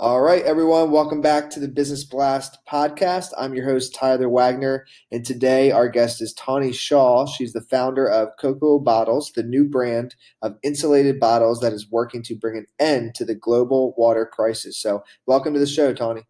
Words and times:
All 0.00 0.20
right, 0.20 0.44
everyone, 0.44 0.92
welcome 0.92 1.20
back 1.20 1.50
to 1.50 1.58
the 1.58 1.66
Business 1.66 2.04
Blast 2.04 2.58
podcast. 2.70 3.30
I'm 3.36 3.52
your 3.52 3.64
host, 3.64 3.92
Tyler 3.92 4.28
Wagner, 4.28 4.86
and 5.10 5.26
today 5.26 5.72
our 5.72 5.88
guest 5.88 6.22
is 6.22 6.32
Tawny 6.34 6.72
Shaw. 6.72 7.26
She's 7.26 7.52
the 7.52 7.62
founder 7.62 8.08
of 8.08 8.28
Kokua 8.40 8.84
Bottles, 8.84 9.32
the 9.34 9.42
new 9.42 9.64
brand 9.64 10.14
of 10.40 10.56
insulated 10.62 11.18
bottles 11.18 11.58
that 11.62 11.72
is 11.72 11.90
working 11.90 12.22
to 12.22 12.36
bring 12.36 12.56
an 12.56 12.68
end 12.78 13.16
to 13.16 13.24
the 13.24 13.34
global 13.34 13.92
water 13.98 14.24
crisis. 14.24 14.80
So, 14.80 15.02
welcome 15.26 15.52
to 15.54 15.58
the 15.58 15.66
show, 15.66 15.92
Tawny. 15.92 16.22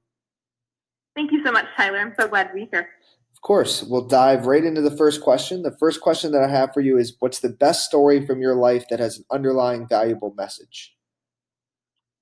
Thank 1.15 1.30
you 1.30 1.45
so 1.45 1.52
much, 1.52 1.66
Tyler. 1.77 1.98
I'm 1.98 2.15
so 2.19 2.27
glad 2.27 2.48
to 2.48 2.55
be 2.55 2.71
here. 2.73 2.88
Of 3.35 3.43
course, 3.43 3.82
we'll 3.82 4.09
dive 4.09 4.46
right 4.46 4.65
into 4.65 4.80
the 4.80 4.96
first 4.96 5.21
question. 5.21 5.60
The 5.60 5.77
first 5.77 6.01
question 6.01 6.32
that 6.32 6.43
I 6.43 6.48
have 6.48 6.73
for 6.73 6.80
you 6.80 6.96
is 6.96 7.16
What's 7.19 7.41
the 7.41 7.51
best 7.51 7.85
story 7.85 8.27
from 8.27 8.41
your 8.41 8.55
life 8.55 8.87
that 8.88 8.98
has 8.98 9.19
an 9.19 9.24
underlying 9.30 9.87
valuable 9.87 10.32
message? 10.38 10.95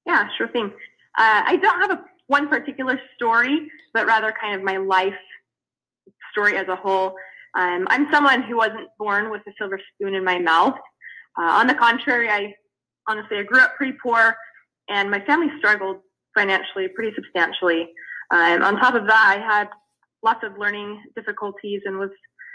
Yeah, 0.07 0.27
sure 0.37 0.49
thing. 0.49 0.73
Uh, 1.17 1.43
I 1.47 1.57
don't 1.57 1.81
have 1.81 1.91
a 1.93 2.05
one 2.27 2.49
particular 2.49 3.01
story, 3.15 3.71
but 3.95 4.07
rather 4.07 4.35
kind 4.39 4.55
of 4.55 4.63
my 4.63 4.77
life 4.77 5.15
story 6.33 6.57
as 6.57 6.69
a 6.69 6.77
whole. 6.77 7.15
Um, 7.57 7.87
I'm 7.89 8.13
someone 8.13 8.43
who 8.43 8.57
wasn't 8.57 8.89
born 8.99 9.31
with 9.31 9.43
a 9.47 9.53
silver 9.59 9.81
spoon 9.95 10.15
in 10.15 10.25
my 10.25 10.39
mouth. 10.39 10.75
Uh, 11.39 11.51
on 11.51 11.67
the 11.67 11.75
contrary, 11.75 12.29
I 12.29 12.55
honestly 13.09 13.39
I 13.39 13.43
grew 13.45 13.61
up 13.61 13.77
pretty 13.77 13.97
poor, 14.03 14.37
and 14.89 15.11
my 15.11 15.21
family 15.21 15.49
struggled 15.59 15.99
financially 16.35 16.89
pretty 16.95 17.15
substantially. 17.15 17.89
Um, 18.31 18.63
on 18.63 18.77
top 18.77 18.95
of 18.95 19.07
that, 19.07 19.37
I 19.39 19.55
had 19.55 19.69
lots 20.23 20.45
of 20.45 20.59
learning 20.59 21.03
difficulties 21.15 21.83
and 21.85 21.99
was 21.99 22.11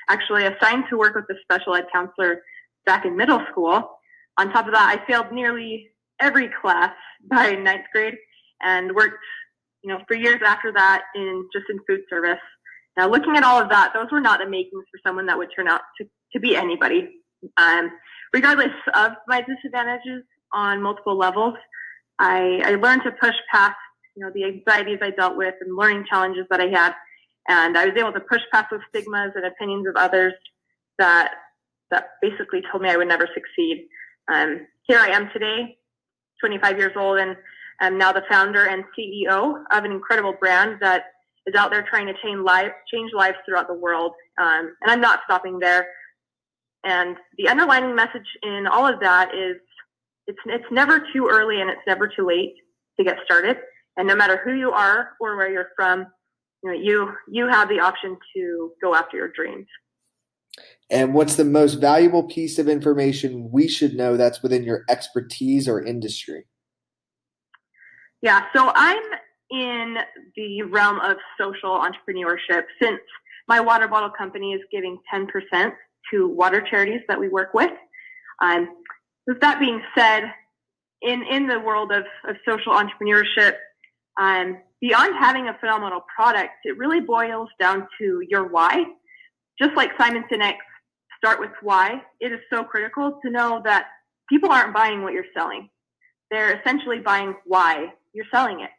actually 0.09 0.45
assigned 0.45 0.86
to 0.89 0.97
work 0.97 1.16
with 1.16 1.25
a 1.30 1.36
special 1.41 1.75
ed 1.75 1.86
counselor 1.91 2.41
back 2.86 3.05
in 3.05 3.16
middle 3.16 3.41
school. 3.52 3.89
On 4.38 4.52
top 4.52 4.67
of 4.67 4.73
that, 4.73 4.99
I 4.99 5.05
failed 5.08 5.31
nearly 5.31 5.89
every 6.19 6.49
class 6.61 6.93
by 7.30 7.52
ninth 7.53 7.86
grade 7.91 8.17
and 8.64 8.94
worked, 8.94 9.23
you 9.84 9.92
know, 9.92 10.00
for 10.08 10.16
years 10.16 10.42
after 10.45 10.72
that 10.73 11.04
in 11.16 11.48
just 11.54 11.66
in 11.70 11.80
food 11.88 12.02
service. 12.09 12.40
Now, 12.98 13.09
looking 13.09 13.38
at 13.38 13.44
all 13.44 13.59
of 13.59 13.70
that, 13.70 13.94
those 13.94 14.12
were 14.12 14.22
not 14.22 14.40
the 14.40 14.50
makings 14.50 14.86
for 14.92 15.00
someone 15.06 15.26
that 15.28 15.38
would 15.38 15.50
turn 15.56 15.67
out 15.67 15.81
to, 16.00 16.08
to 16.34 16.40
be 16.40 16.56
anybody. 16.56 17.09
Um, 17.58 17.89
regardless 18.34 18.73
of 18.94 19.14
my 19.28 19.42
disadvantages 19.42 20.23
on 20.54 20.82
multiple 20.82 21.17
levels, 21.17 21.56
I, 22.20 22.62
I 22.66 22.72
learned 22.76 23.04
to 23.04 23.12
push 23.12 23.36
past, 23.54 23.78
you 24.16 24.23
know, 24.23 24.32
the 24.34 24.45
anxieties 24.45 25.00
I 25.02 25.12
dealt 25.12 25.38
with 25.38 25.56
and 25.62 25.76
learning 25.76 26.06
challenges 26.09 26.45
that 26.50 26.59
I 26.59 26.67
had. 26.67 26.94
And 27.48 27.78
I 27.78 27.86
was 27.86 27.95
able 27.98 28.12
to 28.12 28.20
push 28.20 28.42
past 28.54 28.67
those 28.70 28.82
stigmas 28.89 29.32
and 29.36 29.45
opinions 29.45 29.88
of 29.88 29.95
others 29.95 30.34
that, 31.00 31.32
that 31.89 32.09
basically 32.22 32.62
told 32.70 32.84
me 32.84 32.89
I 32.89 32.98
would 32.98 33.08
never 33.08 33.28
succeed. 33.34 33.88
Um, 34.32 34.67
here 34.84 35.00
I 35.00 35.08
am 35.08 35.30
today, 35.34 35.78
25 36.39 36.78
years 36.78 36.92
old, 36.95 37.17
and 37.17 37.36
I'm 37.81 37.97
now 37.97 38.11
the 38.11 38.23
founder 38.29 38.65
and 38.67 38.83
CEO 38.97 39.63
of 39.71 39.83
an 39.83 39.91
incredible 39.91 40.35
brand 40.39 40.77
that 40.81 41.05
is 41.47 41.55
out 41.55 41.71
there 41.71 41.83
trying 41.83 42.05
to 42.05 42.13
change 42.23 42.39
lives, 42.39 42.71
change 42.93 43.11
lives 43.13 43.37
throughout 43.45 43.67
the 43.67 43.73
world. 43.73 44.13
Um, 44.39 44.75
and 44.81 44.91
I'm 44.91 45.01
not 45.01 45.21
stopping 45.25 45.59
there. 45.59 45.87
And 46.83 47.17
the 47.37 47.49
underlying 47.49 47.95
message 47.95 48.27
in 48.43 48.67
all 48.67 48.85
of 48.85 48.99
that 49.02 49.33
is 49.35 49.57
it's 50.27 50.39
it's 50.45 50.71
never 50.71 51.03
too 51.13 51.27
early 51.29 51.59
and 51.59 51.69
it's 51.69 51.81
never 51.87 52.07
too 52.07 52.25
late 52.25 52.53
to 52.97 53.03
get 53.03 53.17
started. 53.25 53.57
And 53.97 54.07
no 54.07 54.15
matter 54.15 54.41
who 54.43 54.53
you 54.53 54.71
are 54.71 55.11
or 55.19 55.35
where 55.35 55.52
you're 55.52 55.69
from, 55.75 56.05
you 56.63 56.71
know 56.71 56.77
you 56.77 57.13
you 57.30 57.47
have 57.47 57.70
the 57.70 57.80
option 57.80 58.17
to 58.36 58.71
go 58.81 58.95
after 58.95 59.17
your 59.17 59.30
dreams. 59.30 59.67
And 60.89 61.14
what's 61.14 61.36
the 61.36 61.45
most 61.45 61.75
valuable 61.75 62.23
piece 62.23 62.59
of 62.59 62.67
information 62.67 63.49
we 63.52 63.67
should 63.67 63.95
know 63.95 64.17
that's 64.17 64.43
within 64.43 64.64
your 64.64 64.83
expertise 64.89 65.67
or 65.67 65.83
industry? 65.83 66.45
Yeah, 68.21 68.43
so 68.55 68.71
I'm 68.76 69.02
in 69.49 69.98
the 70.36 70.61
realm 70.64 70.99
of 70.99 71.17
social 71.39 71.80
entrepreneurship 71.80 72.64
since 72.82 72.99
my 73.48 73.59
water 73.59 73.87
bottle 73.87 74.11
company 74.15 74.54
is 74.54 74.61
giving 74.71 74.98
10% 75.14 75.27
to 76.11 76.27
water 76.27 76.64
charities 76.70 77.02
that 77.08 77.20
we 77.20 77.30
work 77.30 77.54
with. 77.54 77.71
Um, 78.42 78.70
with 79.27 79.39
that 79.42 79.59
being 79.59 79.82
said, 79.98 80.23
in, 81.02 81.23
in 81.23 81.48
the 81.48 81.59
world 81.59 81.92
of, 81.92 82.04
of 82.27 82.36
social 82.48 82.73
entrepreneurship, 82.73 83.55
um, 84.20 84.58
beyond 84.80 85.15
having 85.20 85.48
a 85.48 85.58
phenomenal 85.59 86.02
product, 86.15 86.52
it 86.64 86.77
really 86.77 86.99
boils 86.99 87.49
down 87.59 87.88
to 87.99 88.21
your 88.30 88.48
why. 88.48 88.83
Just 89.59 89.76
like 89.76 89.92
Simon 89.99 90.23
Sinek's 90.32 90.58
start 91.17 91.39
with 91.39 91.52
why, 91.61 92.02
it 92.20 92.32
is 92.32 92.39
so 92.52 92.64
critical 92.64 93.20
to 93.23 93.32
know 93.32 93.61
that 93.65 93.88
people 94.30 94.52
aren't 94.52 94.73
buying 94.73 95.02
what 95.02 95.14
you're 95.14 95.26
selling. 95.36 95.70
They're 96.30 96.59
essentially 96.59 96.99
buying 96.99 97.36
why 97.45 97.93
you're 98.14 98.26
selling 98.32 98.61
it. 98.61 98.70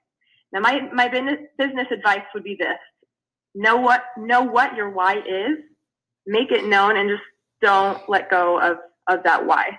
Now, 0.53 0.60
my, 0.60 0.81
my 0.93 1.09
business, 1.09 1.87
advice 1.91 2.25
would 2.34 2.44
be 2.44 2.56
this. 2.59 2.78
Know 3.54 3.76
what, 3.76 4.04
know 4.19 4.43
what 4.43 4.76
your 4.76 4.91
why 4.91 5.16
is, 5.16 5.59
make 6.26 6.50
it 6.50 6.66
known, 6.66 6.97
and 6.97 7.09
just 7.09 7.22
don't 7.60 8.09
let 8.09 8.31
go 8.31 8.60
of, 8.60 8.76
of 9.09 9.25
that 9.25 9.47
why. 9.47 9.78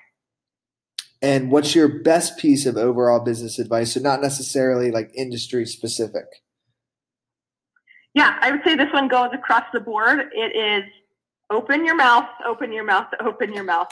And 1.22 1.52
what's 1.52 1.74
your 1.74 1.88
best 1.88 2.38
piece 2.38 2.66
of 2.66 2.76
overall 2.76 3.20
business 3.20 3.58
advice? 3.58 3.94
So 3.94 4.02
not 4.02 4.22
necessarily 4.22 4.92
like 4.92 5.12
industry 5.16 5.66
specific. 5.66 6.26
Yeah, 8.14 8.38
I 8.42 8.52
would 8.52 8.62
say 8.66 8.76
this 8.76 8.92
one 8.94 9.08
goes 9.08 9.30
across 9.34 9.64
the 9.74 9.80
board. 9.80 10.20
It 10.34 10.56
is 10.56 10.84
open 11.50 11.86
your 11.86 11.96
mouth, 11.96 12.28
open 12.46 12.72
your 12.72 12.84
mouth, 12.84 13.08
open 13.22 13.54
your 13.54 13.64
mouth. 13.64 13.88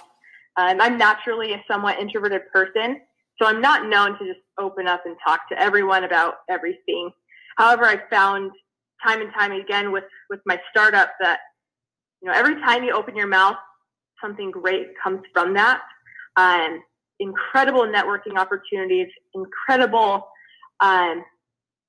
Um, 0.57 0.81
I'm 0.81 0.97
naturally 0.97 1.53
a 1.53 1.63
somewhat 1.67 1.99
introverted 1.99 2.41
person, 2.51 3.01
so 3.41 3.47
I'm 3.47 3.61
not 3.61 3.87
known 3.87 4.17
to 4.19 4.25
just 4.25 4.39
open 4.59 4.87
up 4.87 5.01
and 5.05 5.15
talk 5.25 5.49
to 5.49 5.59
everyone 5.59 6.03
about 6.03 6.35
everything. 6.47 7.09
However, 7.57 7.85
I 7.85 7.99
found 8.09 8.51
time 9.03 9.21
and 9.21 9.33
time 9.33 9.51
again 9.51 9.91
with, 9.91 10.03
with 10.29 10.39
my 10.45 10.59
startup 10.69 11.09
that, 11.19 11.39
you 12.21 12.29
know, 12.29 12.35
every 12.35 12.55
time 12.61 12.83
you 12.83 12.93
open 12.93 13.15
your 13.15 13.27
mouth, 13.27 13.55
something 14.21 14.51
great 14.51 14.89
comes 15.03 15.21
from 15.33 15.55
that. 15.55 15.81
Um, 16.37 16.83
incredible 17.19 17.81
networking 17.81 18.37
opportunities, 18.37 19.07
incredible 19.33 20.27
um, 20.79 21.23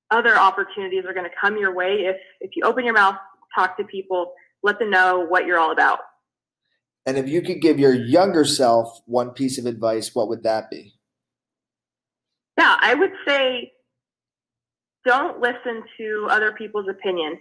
other 0.09 0.35
opportunities 0.35 1.05
are 1.05 1.13
going 1.13 1.29
to 1.29 1.35
come 1.39 1.57
your 1.57 1.73
way 1.73 2.05
if, 2.05 2.17
if 2.41 2.51
you 2.55 2.63
open 2.65 2.83
your 2.83 2.93
mouth, 2.95 3.15
talk 3.55 3.77
to 3.77 3.83
people, 3.83 4.33
let 4.63 4.79
them 4.79 4.89
know 4.89 5.25
what 5.27 5.45
you're 5.45 5.59
all 5.59 5.71
about. 5.71 5.99
And 7.05 7.17
if 7.17 7.27
you 7.27 7.41
could 7.41 7.61
give 7.61 7.79
your 7.79 7.93
younger 7.93 8.45
self 8.45 9.01
one 9.05 9.31
piece 9.31 9.59
of 9.59 9.67
advice, 9.67 10.15
what 10.15 10.29
would 10.29 10.43
that 10.43 10.71
be? 10.71 10.93
Yeah, 12.57 12.75
I 12.79 12.93
would 12.93 13.11
say 13.27 13.71
don't 15.05 15.39
listen 15.41 15.83
to 15.97 16.27
other 16.29 16.51
people's 16.53 16.87
opinions. 16.87 17.39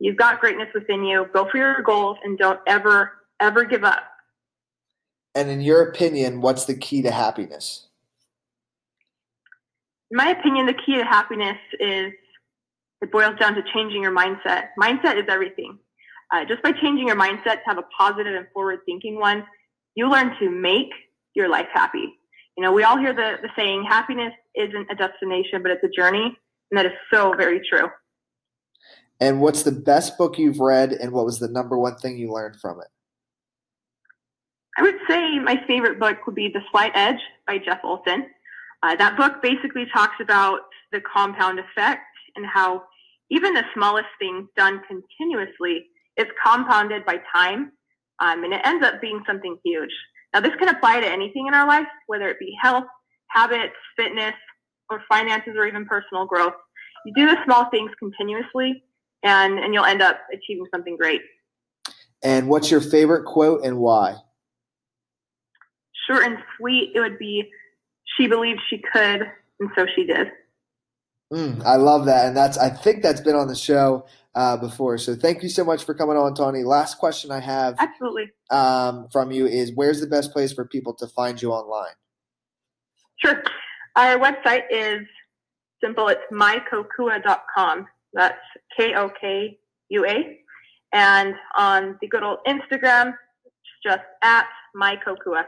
You've 0.00 0.16
got 0.16 0.40
greatness 0.40 0.68
within 0.74 1.04
you. 1.04 1.26
Go 1.32 1.48
for 1.50 1.56
your 1.56 1.82
goals 1.82 2.18
and 2.22 2.38
don't 2.38 2.60
ever, 2.66 3.12
ever 3.40 3.64
give 3.64 3.84
up. 3.84 4.04
And 5.34 5.50
in 5.50 5.60
your 5.60 5.88
opinion, 5.88 6.40
what's 6.40 6.64
the 6.66 6.74
key 6.74 7.02
to 7.02 7.10
happiness? 7.10 7.86
In 10.10 10.16
my 10.16 10.30
opinion, 10.30 10.66
the 10.66 10.74
key 10.74 10.96
to 10.96 11.04
happiness 11.04 11.58
is 11.80 12.12
it 13.00 13.12
boils 13.12 13.38
down 13.38 13.54
to 13.54 13.62
changing 13.74 14.02
your 14.02 14.14
mindset. 14.14 14.68
Mindset 14.80 15.16
is 15.16 15.26
everything. 15.28 15.78
Uh, 16.32 16.44
just 16.44 16.62
by 16.62 16.72
changing 16.72 17.06
your 17.06 17.16
mindset 17.16 17.44
to 17.44 17.62
have 17.66 17.78
a 17.78 17.84
positive 17.96 18.34
and 18.34 18.46
forward 18.52 18.80
thinking 18.84 19.18
one, 19.18 19.44
you 19.94 20.10
learn 20.10 20.34
to 20.38 20.50
make 20.50 20.90
your 21.34 21.48
life 21.48 21.68
happy. 21.72 22.17
You 22.58 22.64
know, 22.64 22.72
we 22.72 22.82
all 22.82 22.98
hear 22.98 23.12
the, 23.12 23.36
the 23.40 23.50
saying, 23.54 23.84
happiness 23.84 24.32
isn't 24.56 24.88
a 24.90 24.94
destination, 24.96 25.62
but 25.62 25.70
it's 25.70 25.84
a 25.84 25.88
journey. 25.88 26.36
And 26.72 26.76
that 26.76 26.86
is 26.86 26.92
so 27.08 27.32
very 27.36 27.60
true. 27.60 27.86
And 29.20 29.40
what's 29.40 29.62
the 29.62 29.70
best 29.70 30.18
book 30.18 30.40
you've 30.40 30.58
read, 30.58 30.90
and 30.90 31.12
what 31.12 31.24
was 31.24 31.38
the 31.38 31.46
number 31.46 31.78
one 31.78 31.94
thing 31.98 32.18
you 32.18 32.32
learned 32.32 32.60
from 32.60 32.80
it? 32.80 32.88
I 34.76 34.82
would 34.82 34.96
say 35.08 35.38
my 35.38 35.62
favorite 35.68 36.00
book 36.00 36.26
would 36.26 36.34
be 36.34 36.48
The 36.48 36.62
Slight 36.72 36.90
Edge 36.96 37.20
by 37.46 37.58
Jeff 37.58 37.78
Olson. 37.84 38.26
Uh, 38.82 38.96
that 38.96 39.16
book 39.16 39.40
basically 39.40 39.86
talks 39.94 40.16
about 40.20 40.62
the 40.90 41.00
compound 41.00 41.60
effect 41.60 42.02
and 42.34 42.44
how 42.44 42.82
even 43.30 43.54
the 43.54 43.62
smallest 43.72 44.08
thing 44.18 44.48
done 44.56 44.82
continuously 44.88 45.86
is 46.16 46.26
compounded 46.44 47.06
by 47.06 47.20
time, 47.32 47.70
um, 48.18 48.42
and 48.42 48.52
it 48.52 48.62
ends 48.64 48.84
up 48.84 49.00
being 49.00 49.22
something 49.28 49.56
huge. 49.64 49.92
Now, 50.34 50.40
this 50.40 50.54
can 50.58 50.68
apply 50.68 51.00
to 51.00 51.06
anything 51.06 51.46
in 51.46 51.54
our 51.54 51.66
life, 51.66 51.86
whether 52.06 52.28
it 52.28 52.38
be 52.38 52.54
health, 52.60 52.84
habits, 53.28 53.74
fitness, 53.96 54.34
or 54.90 55.02
finances, 55.08 55.54
or 55.56 55.66
even 55.66 55.86
personal 55.86 56.26
growth. 56.26 56.54
You 57.06 57.12
do 57.14 57.26
the 57.26 57.36
small 57.44 57.70
things 57.70 57.90
continuously, 57.98 58.82
and, 59.22 59.58
and 59.58 59.72
you'll 59.72 59.84
end 59.84 60.02
up 60.02 60.20
achieving 60.32 60.66
something 60.72 60.96
great. 60.96 61.22
And 62.22 62.48
what's 62.48 62.70
your 62.70 62.80
favorite 62.80 63.24
quote 63.24 63.64
and 63.64 63.78
why? 63.78 64.16
short 66.08 66.24
and 66.24 66.38
sweet, 66.56 66.92
it 66.94 67.00
would 67.00 67.18
be 67.18 67.50
she 68.16 68.26
believed 68.26 68.60
she 68.68 68.78
could, 68.92 69.30
and 69.60 69.70
so 69.76 69.86
she 69.94 70.04
did. 70.04 70.28
Mm, 71.32 71.62
I 71.64 71.76
love 71.76 72.06
that, 72.06 72.26
and 72.26 72.36
that's 72.36 72.56
I 72.56 72.70
think 72.70 73.02
that's 73.02 73.20
been 73.20 73.34
on 73.34 73.48
the 73.48 73.54
show 73.54 74.06
uh, 74.34 74.56
before. 74.56 74.96
So 74.96 75.14
thank 75.14 75.42
you 75.42 75.50
so 75.50 75.62
much 75.62 75.84
for 75.84 75.92
coming 75.92 76.16
on, 76.16 76.34
Tawny. 76.34 76.64
Last 76.64 76.96
question 76.96 77.30
I 77.30 77.40
have 77.40 77.76
absolutely 77.78 78.30
um, 78.50 79.08
from 79.12 79.30
you 79.30 79.46
is: 79.46 79.72
Where's 79.74 80.00
the 80.00 80.06
best 80.06 80.32
place 80.32 80.54
for 80.54 80.64
people 80.64 80.94
to 80.94 81.06
find 81.06 81.40
you 81.40 81.52
online? 81.52 81.92
Sure, 83.22 83.42
our 83.96 84.18
website 84.18 84.62
is 84.70 85.06
simple. 85.84 86.08
It's 86.08 86.22
mykokua.com. 86.32 87.86
That's 88.14 88.38
K 88.74 88.94
O 88.94 89.10
K 89.20 89.58
U 89.90 90.06
A, 90.06 90.38
and 90.94 91.34
on 91.58 91.98
the 92.00 92.08
good 92.08 92.22
old 92.22 92.38
Instagram, 92.48 93.12
it's 93.44 93.54
just 93.84 94.04
at 94.22 94.46
mykokua. 94.74 95.44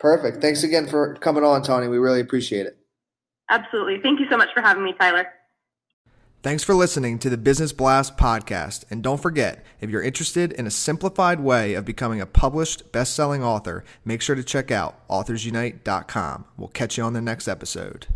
Perfect. 0.00 0.40
Thanks 0.42 0.64
again 0.64 0.88
for 0.88 1.14
coming 1.14 1.44
on, 1.44 1.62
Tony. 1.62 1.86
We 1.86 1.98
really 1.98 2.20
appreciate 2.20 2.66
it. 2.66 2.79
Absolutely. 3.50 4.00
Thank 4.00 4.20
you 4.20 4.26
so 4.30 4.36
much 4.36 4.48
for 4.54 4.62
having 4.62 4.84
me, 4.84 4.94
Tyler. 4.98 5.26
Thanks 6.42 6.64
for 6.64 6.74
listening 6.74 7.18
to 7.18 7.28
the 7.28 7.36
Business 7.36 7.70
Blast 7.70 8.16
podcast. 8.16 8.84
And 8.88 9.02
don't 9.02 9.20
forget, 9.20 9.62
if 9.78 9.90
you're 9.90 10.00
interested 10.00 10.52
in 10.52 10.66
a 10.66 10.70
simplified 10.70 11.40
way 11.40 11.74
of 11.74 11.84
becoming 11.84 12.18
a 12.18 12.26
published 12.26 12.92
best 12.92 13.14
selling 13.14 13.44
author, 13.44 13.84
make 14.06 14.22
sure 14.22 14.34
to 14.34 14.42
check 14.42 14.70
out 14.70 15.06
authorsunite.com. 15.08 16.46
We'll 16.56 16.68
catch 16.68 16.96
you 16.96 17.04
on 17.04 17.12
the 17.12 17.20
next 17.20 17.46
episode. 17.46 18.06